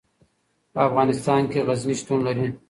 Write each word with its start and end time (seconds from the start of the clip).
په 0.73 0.79
افغانستان 0.87 1.41
کې 1.51 1.59
غزني 1.67 1.95
شتون 1.99 2.19
لري. 2.27 2.47